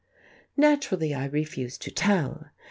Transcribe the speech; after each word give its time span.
Naturally, 0.57 1.13
I 1.13 1.25
refused 1.25 1.83
to 1.83 1.91
tell. 1.91 2.47